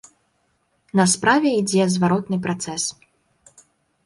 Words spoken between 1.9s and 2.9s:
зваротны працэс.